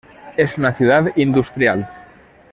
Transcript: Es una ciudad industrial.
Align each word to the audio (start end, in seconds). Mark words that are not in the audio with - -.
Es 0.35 0.57
una 0.57 0.73
ciudad 0.75 1.11
industrial. 1.15 1.87